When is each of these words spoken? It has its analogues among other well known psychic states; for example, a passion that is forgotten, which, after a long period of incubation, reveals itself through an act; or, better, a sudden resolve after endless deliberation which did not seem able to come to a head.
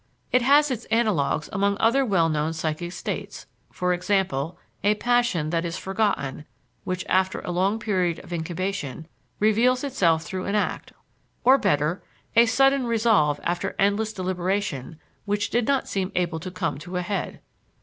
It 0.31 0.41
has 0.41 0.71
its 0.71 0.85
analogues 0.85 1.47
among 1.53 1.77
other 1.79 2.03
well 2.03 2.27
known 2.27 2.53
psychic 2.53 2.91
states; 2.91 3.45
for 3.71 3.93
example, 3.93 4.57
a 4.83 4.95
passion 4.95 5.51
that 5.51 5.63
is 5.63 5.77
forgotten, 5.77 6.45
which, 6.85 7.05
after 7.07 7.39
a 7.41 7.51
long 7.51 7.77
period 7.77 8.17
of 8.23 8.33
incubation, 8.33 9.07
reveals 9.39 9.83
itself 9.83 10.23
through 10.23 10.45
an 10.45 10.55
act; 10.55 10.91
or, 11.43 11.59
better, 11.59 12.01
a 12.35 12.47
sudden 12.47 12.87
resolve 12.87 13.39
after 13.43 13.75
endless 13.77 14.11
deliberation 14.11 14.99
which 15.25 15.51
did 15.51 15.67
not 15.67 15.87
seem 15.87 16.11
able 16.15 16.39
to 16.39 16.49
come 16.49 16.79
to 16.79 16.97
a 16.97 17.03
head. 17.03 17.39